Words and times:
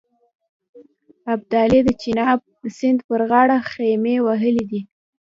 ابدالي 1.33 1.79
د 1.85 1.89
چیناب 2.01 2.39
سیند 2.77 2.99
پر 3.07 3.21
غاړه 3.29 3.57
خېمې 3.71 4.15
وهلې 4.27 4.63
دي. 4.71 4.81